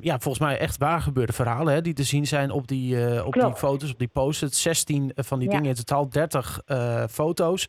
ja, 0.00 0.18
volgens 0.18 0.38
mij 0.38 0.58
echt 0.58 0.78
waar 0.78 1.00
gebeurde 1.00 1.32
verhalen 1.32 1.74
hè, 1.74 1.80
die 1.80 1.92
te 1.92 2.02
zien 2.02 2.26
zijn 2.26 2.50
op 2.50 2.68
die, 2.68 3.24
op 3.24 3.32
die 3.32 3.54
foto's, 3.54 3.90
op 3.92 3.98
die 3.98 4.08
posters. 4.08 4.62
16 4.62 5.12
van 5.14 5.38
die 5.38 5.48
ja. 5.48 5.54
dingen 5.54 5.70
in 5.70 5.76
totaal, 5.76 6.08
30 6.08 6.62
foto's. 7.10 7.68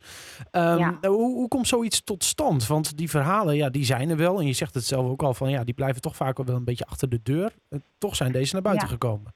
Um, 0.52 0.78
ja. 0.78 0.98
hoe, 1.00 1.34
hoe 1.34 1.48
komt 1.48 1.68
zoiets 1.68 2.04
tot 2.04 2.24
stand? 2.24 2.66
Want 2.66 2.96
die 2.96 3.10
verhalen, 3.10 3.56
ja, 3.56 3.70
die 3.70 3.84
zijn 3.84 4.10
er 4.10 4.16
wel. 4.16 4.38
En 4.38 4.46
je 4.46 4.52
zegt 4.52 4.74
het 4.74 4.84
zelf 4.84 5.06
ook 5.06 5.22
al 5.22 5.34
van 5.34 5.50
ja, 5.50 5.64
die 5.64 5.74
blijven 5.74 6.00
toch 6.00 6.16
vaak 6.16 6.36
wel 6.36 6.56
een 6.56 6.64
beetje 6.64 6.86
achter 6.86 7.08
de 7.08 7.20
deur. 7.22 7.52
toch 7.98 8.16
zijn 8.16 8.32
deze 8.32 8.52
naar 8.52 8.62
buiten 8.62 8.88
gekomen. 8.88 9.32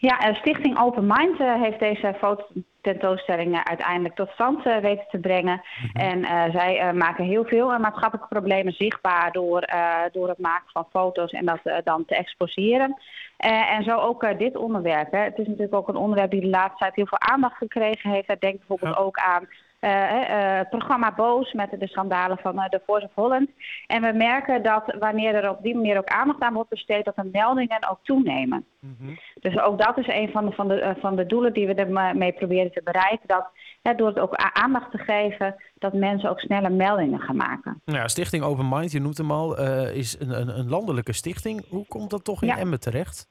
Ja, 0.00 0.34
Stichting 0.34 0.78
Open 0.78 1.06
Mind 1.06 1.40
uh, 1.40 1.62
heeft 1.62 1.78
deze 1.78 2.14
fototentoonstelling 2.18 3.64
uiteindelijk 3.64 4.14
tot 4.14 4.30
stand 4.30 4.62
weten 4.64 5.06
te 5.10 5.18
brengen. 5.18 5.62
Mm 5.62 5.90
-hmm. 5.92 6.00
En 6.00 6.18
uh, 6.18 6.54
zij 6.54 6.92
maken 6.94 7.24
heel 7.24 7.44
veel 7.44 7.78
maatschappelijke 7.78 8.28
problemen 8.28 8.72
zichtbaar 8.72 9.32
door, 9.32 9.68
door 10.12 10.28
het 10.28 10.38
maken 10.38 10.70
van 10.72 10.86
foto's 10.90 11.30
en 11.30 11.46
dat 11.46 11.60
dan 11.84 12.04
te 12.04 12.16
exposeren. 12.16 12.96
en 13.36 13.84
zo 13.84 13.96
ook 13.96 14.38
dit 14.38 14.56
onderwerp. 14.56 15.12
Hè. 15.12 15.18
Het 15.18 15.38
is 15.38 15.46
natuurlijk 15.46 15.74
ook 15.74 15.88
een 15.88 15.96
onderwerp 15.96 16.30
die 16.30 16.40
de 16.40 16.46
laatste 16.46 16.78
tijd 16.78 16.94
heel 16.94 17.06
veel 17.06 17.20
aandacht 17.20 17.56
gekregen 17.56 18.10
heeft. 18.10 18.40
Denk 18.40 18.58
bijvoorbeeld 18.58 18.94
ja. 18.94 19.02
ook 19.02 19.18
aan 19.18 19.48
uh, 19.80 19.90
uh, 19.90 20.60
programma 20.70 21.14
Boos 21.14 21.52
met 21.52 21.70
de 21.78 21.86
schandalen 21.86 22.38
van 22.38 22.56
uh, 22.56 22.64
The 22.64 22.80
Voice 22.86 23.06
of 23.06 23.12
Holland. 23.14 23.48
En 23.86 24.02
we 24.02 24.12
merken 24.12 24.62
dat 24.62 24.96
wanneer 24.98 25.34
er 25.34 25.50
op 25.50 25.62
die 25.62 25.74
manier 25.74 25.98
ook 25.98 26.08
aandacht 26.08 26.40
aan 26.40 26.54
wordt 26.54 26.70
besteed, 26.70 27.04
dat 27.04 27.16
de 27.16 27.28
meldingen 27.32 27.90
ook 27.90 27.98
toenemen. 28.02 28.64
Mm 28.80 28.96
-hmm. 28.98 29.18
Dus 29.40 29.58
ook 29.58 29.78
dat 29.78 29.98
is 29.98 30.06
een 30.06 30.30
van 30.30 30.46
de, 30.46 30.52
van 30.52 30.68
de, 30.68 30.94
van 31.00 31.16
de 31.16 31.26
doelen 31.26 31.52
die 31.52 31.66
we 31.66 31.74
ermee 31.74 32.32
proberen 32.32 32.72
te 32.72 32.80
bereiken. 32.84 33.28
Dat 33.28 33.50
door 33.96 34.08
het 34.08 34.18
ook 34.18 34.34
aandacht 34.34 34.90
te 34.90 34.98
geven, 34.98 35.56
dat 35.78 35.92
mensen 35.92 36.30
ook 36.30 36.40
sneller 36.40 36.72
meldingen 36.72 37.20
gaan 37.20 37.36
maken. 37.36 37.80
Ja, 37.84 38.08
Stichting 38.08 38.44
Open 38.44 38.68
Mind, 38.68 38.92
je 38.92 39.00
noemt 39.00 39.18
hem 39.18 39.30
al, 39.30 39.58
is 39.92 40.20
een, 40.20 40.40
een, 40.40 40.58
een, 40.58 40.68
landelijke 40.68 41.12
stichting. 41.12 41.68
Hoe 41.68 41.86
komt 41.86 42.10
dat 42.10 42.24
toch 42.24 42.42
in 42.42 42.48
ja. 42.48 42.58
Emmen 42.58 42.80
terecht? 42.80 43.28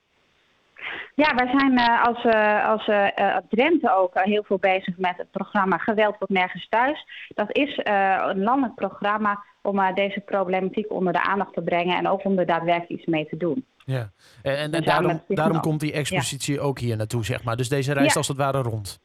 Ja, 1.15 1.35
wij 1.35 1.47
zijn 1.57 1.71
uh, 1.71 2.05
als, 2.05 2.23
uh, 2.23 2.67
als 2.67 2.87
uh, 2.87 3.37
Drenthe 3.49 3.95
ook 3.95 4.11
heel 4.13 4.43
veel 4.43 4.57
bezig 4.57 4.97
met 4.97 5.17
het 5.17 5.31
programma 5.31 5.77
Geweld 5.77 6.15
wordt 6.17 6.33
nergens 6.33 6.67
thuis. 6.69 7.05
Dat 7.27 7.55
is 7.55 7.79
een 7.83 8.43
landelijk 8.43 8.75
programma 8.75 9.43
om 9.61 9.93
deze 9.93 10.19
problematiek 10.19 10.91
onder 10.91 11.13
de 11.13 11.23
aandacht 11.23 11.53
te 11.53 11.61
brengen 11.61 11.97
en 11.97 12.07
ook 12.07 12.25
om 12.25 12.39
er 12.39 12.45
daadwerkelijk 12.45 12.89
iets 12.89 13.05
mee 13.05 13.27
te 13.27 13.37
doen. 13.37 13.65
Ja, 13.85 14.09
en, 14.41 14.57
en, 14.57 14.71
en 14.71 14.83
daarom, 14.83 15.21
daarom 15.27 15.59
komt 15.59 15.79
die 15.79 15.93
expositie 15.93 16.55
ja. 16.55 16.61
ook 16.61 16.79
hier 16.79 16.97
naartoe, 16.97 17.25
zeg 17.25 17.43
maar. 17.43 17.55
Dus 17.57 17.69
deze 17.69 17.93
reis 17.93 18.13
ja. 18.13 18.17
als 18.17 18.27
het 18.27 18.37
ware 18.37 18.61
rond. 18.61 18.99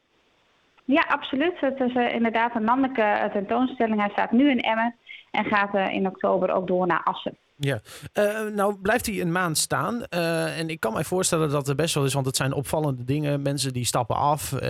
Ja, 0.85 1.05
absoluut. 1.07 1.59
Het 1.59 1.79
is 1.79 1.93
inderdaad 1.93 2.55
een 2.55 2.63
landelijke 2.63 3.29
tentoonstelling. 3.33 3.99
Hij 3.99 4.09
staat 4.09 4.31
nu 4.31 4.49
in 4.49 4.59
Emmen 4.59 4.95
en 5.31 5.45
gaat 5.45 5.73
in 5.91 6.07
oktober 6.07 6.51
ook 6.51 6.67
door 6.67 6.87
naar 6.87 7.03
Assen. 7.03 7.37
Ja, 7.57 7.79
uh, 8.13 8.53
nou 8.53 8.75
blijft 8.75 9.05
hij 9.05 9.21
een 9.21 9.31
maand 9.31 9.57
staan. 9.57 10.03
Uh, 10.09 10.59
en 10.59 10.69
ik 10.69 10.79
kan 10.79 10.93
mij 10.93 11.03
voorstellen 11.03 11.49
dat 11.49 11.67
er 11.67 11.75
best 11.75 11.95
wel 11.95 12.05
is, 12.05 12.13
want 12.13 12.25
het 12.25 12.35
zijn 12.35 12.53
opvallende 12.53 13.03
dingen. 13.03 13.41
Mensen 13.41 13.73
die 13.73 13.85
stappen 13.85 14.15
af, 14.15 14.51
uh, 14.51 14.61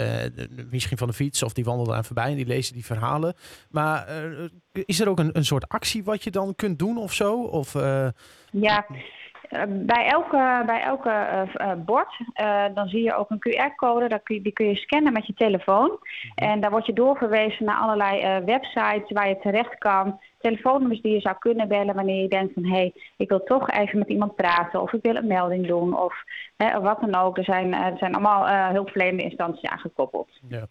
misschien 0.70 0.98
van 0.98 1.08
de 1.08 1.14
fiets 1.14 1.44
of 1.44 1.54
die 1.54 1.64
wandelen 1.64 1.96
aan 1.96 2.06
voorbij 2.06 2.30
en 2.30 2.36
die 2.36 2.46
lezen 2.46 2.74
die 2.74 2.86
verhalen. 2.86 3.34
Maar 3.70 4.08
is 4.72 5.00
er 5.00 5.10
ook 5.10 5.20
een, 5.20 5.38
een 5.38 5.46
soort 5.46 5.68
actie 5.68 6.04
wat 6.04 6.24
je 6.24 6.32
dan 6.32 6.56
kunt 6.56 6.80
doen 6.80 6.98
of 6.98 7.14
zo? 7.14 7.42
Of, 7.42 7.74
ja, 8.52 8.86
bij 9.68 10.08
elke, 10.08 10.64
bij 10.66 10.82
elke 10.82 11.48
uh, 11.62 11.72
bord 11.86 12.20
uh, 12.42 12.64
dan 12.74 12.88
zie 12.88 13.04
je 13.04 13.16
ook 13.16 13.30
een 13.30 13.40
QR-code. 13.40 14.22
Die 14.24 14.52
kun 14.52 14.68
je 14.68 14.76
scannen 14.76 15.14
met 15.14 15.28
je 15.28 15.34
telefoon. 15.34 16.00
En 16.36 16.60
daar 16.60 16.72
word 16.72 16.86
je 16.86 16.94
doorverwezen 16.94 17.66
naar 17.66 17.78
allerlei 17.78 18.44
websites 18.46 19.12
waar 19.12 19.28
je 19.28 19.40
terecht 19.40 19.78
kan 19.78 20.20
telefoonnummers 20.48 21.02
die 21.02 21.14
je 21.14 21.20
zou 21.20 21.36
kunnen 21.40 21.68
bellen 21.68 21.96
wanneer 21.96 22.22
je 22.22 22.28
denkt 22.28 22.54
van 22.54 22.64
hé, 22.64 22.70
hey, 22.70 22.94
ik 23.18 23.30
wil 23.30 23.44
toch 23.44 23.70
even 23.70 24.00
met 24.00 24.10
iemand 24.10 24.36
praten 24.36 24.82
of 24.82 24.94
ik 24.94 25.02
wil 25.02 25.16
een 25.16 25.28
melding 25.28 25.68
doen 25.68 26.00
of 26.00 26.14
hè, 26.58 26.80
wat 26.80 27.02
dan 27.02 27.16
ook. 27.16 27.38
Er 27.38 27.44
zijn, 27.44 27.74
er 27.74 27.98
zijn 27.98 28.14
allemaal 28.14 28.48
uh, 28.48 28.70
hulpverlenende 28.70 29.24
instanties 29.24 29.70
aangekoppeld. 29.70 30.30
Ja. 30.48 30.66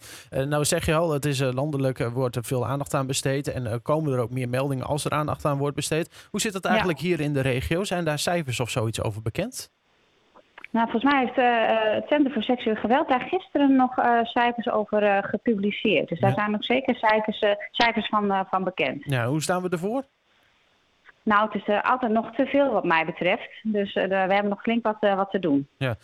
nou 0.44 0.64
zeg 0.64 0.86
je 0.86 0.94
al, 0.94 1.12
het 1.12 1.24
is 1.24 1.40
landelijk, 1.40 1.98
wordt 1.98 2.36
er 2.36 2.44
veel 2.44 2.66
aandacht 2.66 2.94
aan 2.94 3.06
besteed 3.06 3.52
en 3.52 3.82
komen 3.82 4.12
er 4.12 4.18
ook 4.18 4.30
meer 4.30 4.48
meldingen 4.48 4.86
als 4.86 5.04
er 5.04 5.10
aandacht 5.10 5.44
aan 5.44 5.58
wordt 5.58 5.76
besteed. 5.76 6.26
Hoe 6.30 6.40
zit 6.40 6.54
het 6.54 6.64
eigenlijk 6.64 6.98
hier 6.98 7.20
in 7.20 7.32
de 7.32 7.40
regio? 7.40 7.84
Zijn 7.84 8.04
daar 8.04 8.18
cijfers 8.18 8.60
of 8.60 8.70
zoiets 8.70 9.02
over 9.02 9.22
bekend? 9.22 9.70
Nou, 10.74 10.90
volgens 10.90 11.12
mij 11.12 11.20
heeft 11.20 11.38
uh, 11.38 11.94
het 11.94 12.06
Centrum 12.08 12.32
voor 12.32 12.42
Seksueel 12.42 12.76
Geweld 12.76 13.08
daar 13.08 13.20
gisteren 13.20 13.76
nog 13.76 13.98
uh, 13.98 14.24
cijfers 14.24 14.68
over 14.68 15.02
uh, 15.02 15.18
gepubliceerd. 15.20 16.08
Dus 16.08 16.20
daar 16.20 16.32
zijn 16.32 16.50
nog 16.50 16.64
zeker 16.64 16.94
cijfers, 16.96 17.38
cijfers 17.70 18.06
van, 18.08 18.46
van 18.50 18.64
bekend. 18.64 19.04
Ja, 19.04 19.26
hoe 19.26 19.42
staan 19.42 19.62
we 19.62 19.68
ervoor? 19.68 20.04
Nou, 21.22 21.50
het 21.50 21.62
is 21.62 21.82
altijd 21.82 22.12
nog 22.12 22.34
te 22.34 22.46
veel 22.46 22.72
wat 22.72 22.84
mij 22.84 23.04
betreft. 23.04 23.48
Dus 23.62 23.94
we 23.94 24.14
hebben 24.14 24.48
nog 24.48 24.62
flink 24.62 24.84
wat, 24.84 24.96
wat 25.00 25.30
te 25.30 25.38
doen. 25.38 25.68
Ja, 25.78 25.96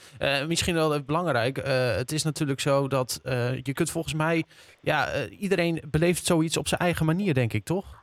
misschien 0.46 0.74
wel 0.74 1.02
belangrijk. 1.02 1.56
het 1.96 2.12
is 2.12 2.22
natuurlijk 2.22 2.60
zo 2.60 2.88
dat 2.88 3.20
je 3.62 3.72
kunt 3.72 3.90
volgens 3.90 4.14
mij... 4.14 4.44
Ja, 4.80 5.08
iedereen 5.38 5.82
beleeft 5.90 6.26
zoiets 6.26 6.56
op 6.56 6.68
zijn 6.68 6.80
eigen 6.80 7.06
manier, 7.06 7.34
denk 7.34 7.52
ik, 7.52 7.64
toch? 7.64 7.99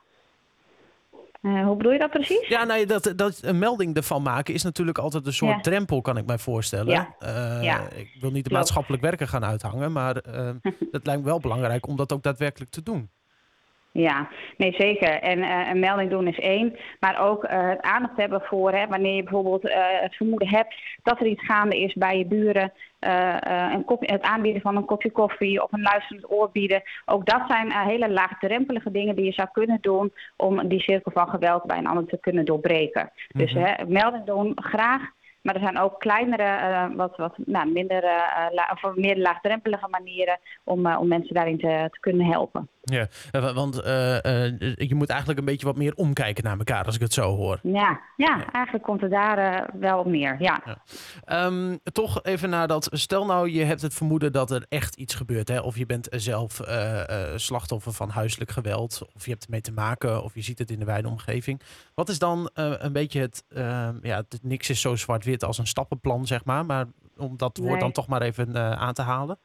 Uh, 1.42 1.64
hoe 1.64 1.76
bedoel 1.76 1.92
je 1.92 1.98
dat 1.98 2.10
precies? 2.10 2.48
Ja, 2.48 2.64
nou, 2.64 2.86
dat, 2.86 3.12
dat 3.16 3.38
een 3.42 3.58
melding 3.58 3.96
ervan 3.96 4.22
maken 4.22 4.54
is 4.54 4.62
natuurlijk 4.62 4.98
altijd 4.98 5.26
een 5.26 5.32
soort 5.32 5.62
drempel, 5.62 6.00
kan 6.00 6.16
ik 6.16 6.26
mij 6.26 6.38
voorstellen. 6.38 6.92
Ja. 6.92 7.14
Uh, 7.20 7.62
ja. 7.62 7.90
Ik 7.90 8.16
wil 8.20 8.30
niet 8.30 8.44
de 8.44 8.50
maatschappelijk 8.50 9.02
werken 9.02 9.28
gaan 9.28 9.44
uithangen, 9.44 9.92
maar 9.92 10.24
uh, 10.28 10.50
het 10.90 11.06
lijkt 11.06 11.20
me 11.20 11.26
wel 11.26 11.40
belangrijk 11.40 11.86
om 11.86 11.96
dat 11.96 12.12
ook 12.12 12.22
daadwerkelijk 12.22 12.70
te 12.70 12.82
doen. 12.82 13.10
Ja, 14.00 14.28
nee 14.56 14.74
zeker. 14.78 15.08
En 15.08 15.38
uh, 15.38 15.68
een 15.70 15.78
melding 15.78 16.10
doen 16.10 16.26
is 16.26 16.38
één. 16.38 16.76
Maar 17.00 17.20
ook 17.20 17.44
uh, 17.44 17.68
het 17.68 17.80
aandacht 17.80 18.16
hebben 18.16 18.40
voor 18.40 18.72
hè, 18.72 18.86
wanneer 18.86 19.14
je 19.14 19.22
bijvoorbeeld 19.22 19.64
uh, 19.64 19.74
het 19.76 20.14
vermoeden 20.14 20.48
hebt 20.48 20.74
dat 21.02 21.20
er 21.20 21.26
iets 21.26 21.44
gaande 21.44 21.78
is 21.80 21.94
bij 21.94 22.18
je 22.18 22.26
buren. 22.26 22.72
een 23.74 23.84
kopje, 23.84 24.12
het 24.12 24.22
aanbieden 24.22 24.62
van 24.62 24.76
een 24.76 24.84
kopje 24.84 25.10
koffie 25.10 25.62
of 25.62 25.72
een 25.72 25.82
luisterend 25.82 26.30
oor 26.30 26.50
bieden. 26.52 26.82
Ook 27.04 27.26
dat 27.26 27.42
zijn 27.48 27.72
hele 27.72 28.10
laagdrempelige 28.10 28.90
dingen 28.90 29.16
die 29.16 29.24
je 29.24 29.32
zou 29.32 29.48
kunnen 29.52 29.78
doen 29.80 30.12
om 30.36 30.68
die 30.68 30.80
cirkel 30.80 31.12
van 31.12 31.28
geweld 31.28 31.64
bij 31.64 31.78
een 31.78 31.86
ander 31.86 32.06
te 32.06 32.18
kunnen 32.20 32.44
doorbreken. 32.44 33.10
Dus 33.28 33.52
mhm. 33.52 33.64
hè, 33.64 33.86
melding 33.86 34.24
doen 34.24 34.52
graag. 34.54 35.02
Maar 35.42 35.54
er 35.54 35.60
zijn 35.60 35.78
ook 35.78 36.00
kleinere, 36.00 36.90
wat, 36.96 37.16
wat 37.16 37.34
nou, 37.36 37.72
minder, 37.72 38.04
uh, 38.04 38.72
of 38.82 38.94
meer 38.94 39.16
laagdrempelige 39.16 39.88
manieren 39.88 40.38
om, 40.64 40.86
om 40.86 41.08
mensen 41.08 41.34
daarin 41.34 41.58
te, 41.58 41.88
te 41.90 42.00
kunnen 42.00 42.26
helpen. 42.26 42.68
Ja, 42.90 43.08
want 43.52 43.74
je 43.74 44.94
moet 44.94 45.08
eigenlijk 45.08 45.38
een 45.38 45.44
beetje 45.44 45.66
wat 45.66 45.76
meer 45.76 45.94
omkijken 45.94 46.44
naar 46.44 46.58
elkaar, 46.58 46.84
als 46.84 46.94
ik 46.94 47.00
het 47.00 47.12
zo 47.12 47.36
hoor. 47.36 47.58
Ja, 47.62 48.00
ja, 48.16 48.52
eigenlijk 48.52 48.84
komt 48.84 49.00
het 49.00 49.10
daar 49.10 49.70
wel 49.78 49.98
op 49.98 50.06
neer, 50.06 50.36
ja. 50.38 50.62
ja. 50.64 51.46
Um, 51.46 51.78
toch 51.92 52.22
even 52.22 52.50
naar 52.50 52.66
dat, 52.66 52.88
stel 52.92 53.26
nou 53.26 53.50
je 53.50 53.64
hebt 53.64 53.82
het 53.82 53.94
vermoeden 53.94 54.32
dat 54.32 54.50
er 54.50 54.66
echt 54.68 54.94
iets 54.94 55.14
gebeurt. 55.14 55.48
Hè? 55.48 55.60
Of 55.60 55.76
je 55.76 55.86
bent 55.86 56.08
zelf 56.10 56.60
slachtoffer 57.34 57.92
van 57.92 58.10
huiselijk 58.10 58.50
geweld, 58.50 59.02
of 59.14 59.24
je 59.24 59.30
hebt 59.30 59.44
ermee 59.44 59.60
te 59.60 59.72
maken, 59.72 60.22
of 60.22 60.34
je 60.34 60.42
ziet 60.42 60.58
het 60.58 60.70
in 60.70 60.78
de 60.78 60.84
wijde 60.84 61.08
omgeving. 61.08 61.60
Wat 61.94 62.08
is 62.08 62.18
dan 62.18 62.50
een 62.52 62.92
beetje 62.92 63.20
het, 63.20 63.44
ehm, 63.48 63.96
ja, 64.02 64.16
het, 64.16 64.38
niks 64.42 64.70
is 64.70 64.80
zo 64.80 64.96
zwart-wit 64.96 65.44
als 65.44 65.58
een 65.58 65.66
stappenplan, 65.66 66.26
zeg 66.26 66.44
maar. 66.44 66.66
Maar 66.66 66.86
om 67.16 67.36
dat 67.36 67.56
woord 67.56 67.80
dan 67.80 67.92
toch 67.92 68.06
maar 68.06 68.22
even 68.22 68.78
aan 68.78 68.94
te 68.94 69.02
halen. 69.02 69.38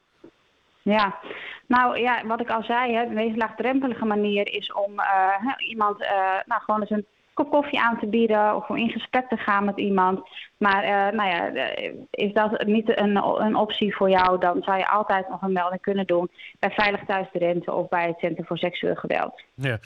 Ja, 0.84 1.20
nou 1.68 2.00
ja, 2.00 2.26
wat 2.26 2.42
ik 2.42 2.50
al 2.50 2.64
zei, 2.64 2.94
hè, 2.94 3.08
de 3.08 3.14
meest 3.14 3.38
laagdrempelige 3.38 4.06
manier 4.06 4.48
is 4.48 4.74
om 4.74 4.92
uh, 4.94 5.70
iemand 5.70 6.02
uh, 6.02 6.08
nou, 6.46 6.62
gewoon 6.62 6.82
eens 6.82 6.90
een 6.90 7.06
kop 7.34 7.50
koffie 7.50 7.82
aan 7.82 8.00
te 8.00 8.08
bieden 8.08 8.56
of 8.56 8.70
om 8.70 8.78
in 8.78 8.90
gesprek 8.90 9.30
te 9.30 9.38
gaan 9.38 9.66
met 9.66 9.78
iemand. 9.78 10.30
Maar 10.58 10.84
uh, 10.84 11.18
nou 11.18 11.30
ja, 11.30 11.70
is 12.10 12.34
dat 12.34 12.66
niet 12.66 12.98
een, 12.98 13.16
een 13.16 13.56
optie 13.56 13.96
voor 13.96 14.10
jou, 14.10 14.40
dan 14.40 14.62
zou 14.62 14.78
je 14.78 14.90
altijd 14.90 15.30
nog 15.30 15.42
een 15.42 15.52
melding 15.52 15.82
kunnen 15.82 16.06
doen 16.06 16.30
bij 16.60 16.70
Veilig 16.70 17.06
Thuis 17.06 17.28
de 17.32 17.40
Rente 17.40 17.72
of 17.72 17.88
bij 17.88 18.08
het 18.08 18.20
Centrum 18.20 18.46
voor 18.46 18.58
Seksueel 18.58 18.96
Geweld. 18.96 19.42
Ja, 19.56 19.80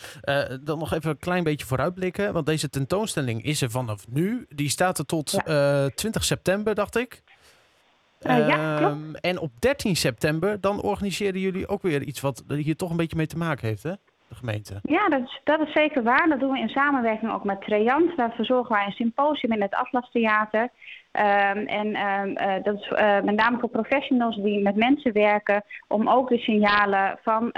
dan 0.63 0.79
nog 0.79 0.93
even 0.93 1.09
een 1.09 1.19
klein 1.19 1.43
beetje 1.43 1.65
vooruitblikken, 1.65 2.33
want 2.33 2.45
deze 2.45 2.69
tentoonstelling 2.69 3.43
is 3.43 3.61
er 3.61 3.71
vanaf 3.71 4.07
nu. 4.07 4.45
Die 4.49 4.69
staat 4.69 4.97
er 4.97 5.05
tot 5.05 5.41
ja. 5.45 5.89
20 5.89 6.23
september, 6.23 6.75
dacht 6.75 6.97
ik. 6.97 7.21
Uh, 8.21 8.47
ja, 8.47 8.79
ehm, 8.79 9.13
en 9.13 9.39
op 9.39 9.51
13 9.59 9.95
september, 9.95 10.61
dan 10.61 10.81
organiseren 10.81 11.39
jullie 11.39 11.67
ook 11.67 11.81
weer 11.81 12.01
iets 12.01 12.21
wat 12.21 12.43
hier 12.47 12.75
toch 12.75 12.89
een 12.89 12.97
beetje 12.97 13.17
mee 13.17 13.27
te 13.27 13.37
maken 13.37 13.67
heeft, 13.67 13.83
hè? 13.83 13.93
De 14.29 14.35
gemeente. 14.35 14.79
Ja, 14.83 15.09
dat 15.09 15.21
is, 15.21 15.41
dat 15.43 15.59
is 15.59 15.71
zeker 15.73 16.03
waar. 16.03 16.29
Dat 16.29 16.39
doen 16.39 16.51
we 16.51 16.59
in 16.59 16.69
samenwerking 16.69 17.31
ook 17.31 17.43
met 17.43 17.61
Trejant. 17.61 18.17
Daar 18.17 18.31
verzorgen 18.35 18.75
wij 18.75 18.85
een 18.85 18.91
symposium 18.91 19.51
in 19.51 19.61
het 19.61 19.75
Atlastheater. 19.75 20.61
Um, 20.61 21.67
en 21.67 21.87
um, 21.87 22.29
uh, 22.29 22.63
dat 22.63 22.75
is 22.75 22.91
uh, 22.91 23.21
met 23.21 23.35
name 23.35 23.59
voor 23.59 23.69
professionals 23.69 24.35
die 24.35 24.61
met 24.61 24.75
mensen 24.75 25.13
werken, 25.13 25.63
om 25.87 26.09
ook 26.09 26.29
de 26.29 26.37
signalen 26.37 27.19
van 27.23 27.51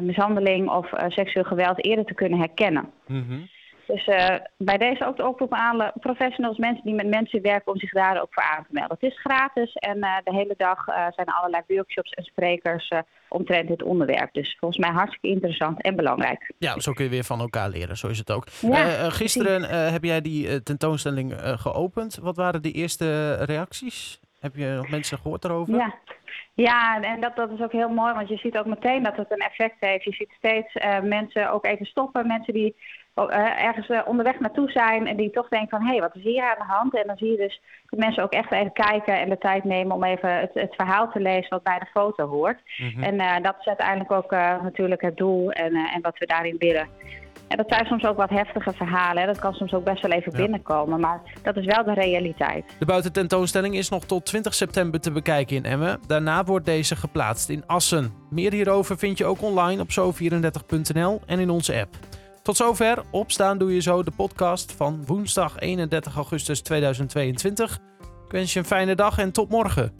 mishandeling 0.00 0.70
of 0.70 0.88
seksueel 1.08 1.44
geweld 1.44 1.84
eerder 1.84 2.04
te 2.04 2.14
kunnen 2.14 2.38
herkennen. 2.38 2.90
Mm 3.06 3.48
dus 3.86 4.06
uh, 4.06 4.34
bij 4.56 4.78
deze 4.78 5.06
ook 5.06 5.16
de 5.16 5.26
oproep 5.26 5.52
aan 5.52 5.92
professionals, 6.00 6.56
mensen 6.56 6.84
die 6.84 6.94
met 6.94 7.06
mensen 7.06 7.42
werken, 7.42 7.72
om 7.72 7.78
zich 7.78 7.92
daar 7.92 8.20
ook 8.20 8.34
voor 8.34 8.42
aan 8.42 8.62
te 8.62 8.72
melden. 8.72 8.96
Het 9.00 9.10
is 9.10 9.20
gratis 9.20 9.72
en 9.72 9.96
uh, 9.96 10.16
de 10.24 10.34
hele 10.34 10.54
dag 10.56 10.88
uh, 10.88 10.94
zijn 10.94 11.26
er 11.26 11.34
allerlei 11.34 11.62
workshops 11.66 12.10
en 12.10 12.24
sprekers 12.24 12.92
omtrent 13.28 13.68
dit 13.68 13.82
onderwerp. 13.82 14.32
Dus 14.32 14.56
volgens 14.60 14.80
mij 14.80 14.90
hartstikke 14.90 15.28
interessant 15.28 15.82
en 15.82 15.96
belangrijk. 15.96 16.52
Ja, 16.58 16.80
zo 16.80 16.92
kun 16.92 17.04
je 17.04 17.10
weer 17.10 17.24
van 17.24 17.40
elkaar 17.40 17.68
leren, 17.68 17.96
zo 17.96 18.08
is 18.08 18.18
het 18.18 18.30
ook. 18.30 18.46
Ja, 18.60 19.10
gisteren 19.10 19.62
heb 19.92 20.04
jij 20.04 20.20
die 20.20 20.62
tentoonstelling 20.62 21.34
geopend. 21.40 22.18
Wat 22.22 22.36
waren 22.36 22.62
de 22.62 22.72
eerste 22.72 23.34
reacties? 23.34 24.20
Heb 24.40 24.56
je 24.56 24.66
nog 24.66 24.88
mensen 24.88 25.18
gehoord 25.18 25.44
erover? 25.44 25.74
Ja. 25.74 25.94
Ja, 26.54 27.02
en 27.02 27.20
dat, 27.20 27.36
dat 27.36 27.50
is 27.50 27.60
ook 27.60 27.72
heel 27.72 27.88
mooi, 27.88 28.14
want 28.14 28.28
je 28.28 28.36
ziet 28.36 28.58
ook 28.58 28.66
meteen 28.66 29.02
dat 29.02 29.16
het 29.16 29.30
een 29.30 29.38
effect 29.38 29.76
heeft. 29.80 30.04
Je 30.04 30.12
ziet 30.12 30.32
steeds 30.38 30.72
mensen 31.02 31.50
ook 31.50 31.66
even 31.66 31.86
stoppen, 31.86 32.26
mensen 32.26 32.52
die 32.52 32.76
ergens 33.24 33.88
uh, 33.88 34.00
onderweg 34.04 34.40
naartoe 34.40 34.70
zijn 34.70 35.06
en 35.06 35.16
die 35.16 35.30
toch 35.30 35.48
denken 35.48 35.68
van 35.78 35.86
hé, 35.86 35.92
hey, 35.92 36.00
wat 36.00 36.14
is 36.14 36.22
hier 36.22 36.42
aan 36.42 36.66
de 36.66 36.72
hand? 36.72 36.96
En 36.96 37.06
dan 37.06 37.16
zie 37.16 37.30
je 37.30 37.36
dus 37.36 37.60
dat 37.90 37.98
mensen 37.98 38.22
ook 38.22 38.32
echt 38.32 38.52
even 38.52 38.72
kijken 38.72 39.20
en 39.20 39.28
de 39.28 39.38
tijd 39.38 39.64
nemen 39.64 39.96
om 39.96 40.04
even 40.04 40.38
het, 40.38 40.50
het 40.54 40.74
verhaal 40.74 41.10
te 41.10 41.20
lezen 41.20 41.50
wat 41.50 41.62
bij 41.62 41.78
de 41.78 41.86
foto 41.92 42.26
hoort. 42.26 42.60
Mm-hmm. 42.76 43.02
En 43.02 43.14
uh, 43.14 43.34
dat 43.42 43.54
is 43.58 43.66
uiteindelijk 43.66 44.12
ook 44.12 44.30
natuurlijk 44.62 45.00
het 45.00 45.16
doel 45.16 45.50
en, 45.50 45.74
en 45.74 46.00
wat 46.00 46.18
we 46.18 46.26
daarin 46.26 46.56
willen. 46.58 46.88
En 47.48 47.56
dat 47.56 47.66
zijn 47.68 47.86
soms 47.86 48.04
ook 48.04 48.16
wat 48.16 48.30
heftige 48.30 48.72
verhalen. 48.72 49.20
Hè. 49.22 49.26
Dat 49.26 49.38
kan 49.38 49.54
soms 49.54 49.72
ook 49.72 49.84
best 49.84 50.02
wel 50.02 50.10
even 50.10 50.32
ja. 50.32 50.38
binnenkomen. 50.38 51.00
Maar 51.00 51.20
dat 51.42 51.56
is 51.56 51.64
wel 51.64 51.84
de 51.84 51.94
realiteit. 51.94 52.64
De 52.78 52.84
buitententoonstelling 52.84 53.74
is 53.74 53.88
nog 53.88 54.04
tot 54.04 54.26
20 54.26 54.54
september 54.54 55.00
te 55.00 55.12
bekijken 55.12 55.56
in 55.56 55.64
Emmen. 55.64 56.00
Daarna 56.06 56.44
wordt 56.44 56.66
deze 56.66 56.96
geplaatst 56.96 57.48
in 57.48 57.66
Assen. 57.66 58.12
Meer 58.30 58.52
hierover 58.52 58.98
vind 58.98 59.18
je 59.18 59.24
ook 59.24 59.42
online 59.42 59.82
op 59.82 59.88
zo34.nl 59.90 61.20
en 61.26 61.38
in 61.38 61.50
onze 61.50 61.80
app. 61.80 61.96
Tot 62.46 62.56
zover. 62.56 63.02
Opstaan 63.10 63.58
doe 63.58 63.74
je 63.74 63.80
zo 63.80 64.02
de 64.02 64.10
podcast 64.10 64.72
van 64.72 65.06
woensdag 65.06 65.58
31 65.58 66.14
augustus 66.16 66.60
2022. 66.60 67.78
Ik 68.24 68.30
wens 68.32 68.52
je 68.52 68.58
een 68.58 68.64
fijne 68.64 68.94
dag 68.94 69.18
en 69.18 69.32
tot 69.32 69.48
morgen. 69.48 69.92